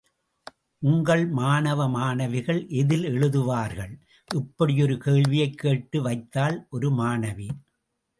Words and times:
உங்கள் 0.79 1.27
மாணவ 1.27 1.89
மாணவிகள் 1.89 2.67
எதில் 2.67 3.03
எழுதுவார்கள்? 3.03 3.99
இப்படியொரு 4.33 4.97
கேள்வியைக் 4.97 5.57
கேட்டு 5.57 6.01
வைத்தாள், 6.01 6.67
ஒரு 6.69 6.89
மாணவி. 6.91 7.49